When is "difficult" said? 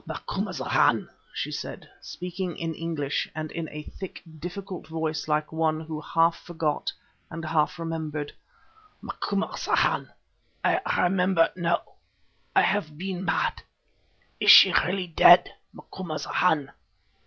4.39-4.87